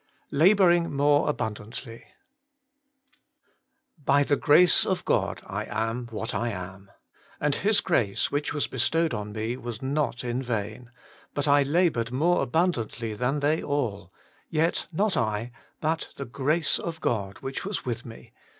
[0.33, 2.01] AAVl XabourtrtG more Bbunbantl^'
[4.03, 6.89] By the grace of God I am what I am:
[7.39, 10.89] and His grace which was bestowed on me was not in vain;
[11.35, 14.11] but I laboured more abundantly than they all:
[14.49, 15.51] yet not I,
[15.81, 18.33] but the grace of God which was with me.'